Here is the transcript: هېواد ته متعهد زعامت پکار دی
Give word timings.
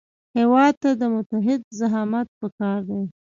هېواد 0.37 0.73
ته 0.99 1.05
متعهد 1.13 1.61
زعامت 1.79 2.27
پکار 2.39 2.79
دی 2.87 3.01